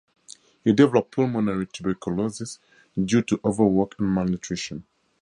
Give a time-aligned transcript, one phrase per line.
[0.63, 2.57] He developed pulmonary tuberculosis
[2.95, 4.83] due to overwork and malnutrition.